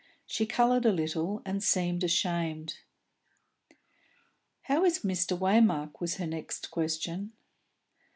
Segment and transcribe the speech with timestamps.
[0.25, 2.79] She coloured a little, and seemed ashamed.
[4.63, 5.37] "How is Mr.
[5.37, 7.33] Waymark?" was her next question.